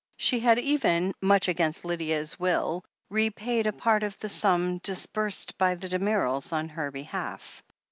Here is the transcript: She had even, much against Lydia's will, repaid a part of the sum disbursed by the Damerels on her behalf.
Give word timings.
She 0.17 0.39
had 0.39 0.57
even, 0.57 1.13
much 1.21 1.47
against 1.47 1.85
Lydia's 1.85 2.39
will, 2.39 2.83
repaid 3.11 3.67
a 3.67 3.71
part 3.71 4.01
of 4.01 4.17
the 4.17 4.29
sum 4.29 4.79
disbursed 4.79 5.55
by 5.59 5.75
the 5.75 5.89
Damerels 5.89 6.51
on 6.51 6.69
her 6.69 6.89
behalf. 6.89 7.61